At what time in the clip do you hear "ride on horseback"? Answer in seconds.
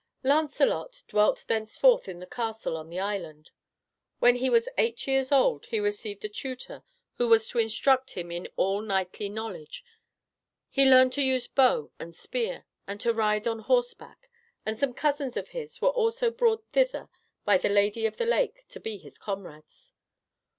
13.13-14.27